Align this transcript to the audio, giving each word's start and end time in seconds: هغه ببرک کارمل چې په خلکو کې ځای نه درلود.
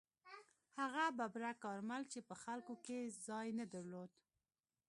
هغه 0.79 1.05
ببرک 1.17 1.57
کارمل 1.65 2.01
چې 2.11 2.19
په 2.27 2.35
خلکو 2.43 2.73
کې 2.85 2.99
ځای 3.27 3.47
نه 3.59 3.65
درلود. 3.73 4.11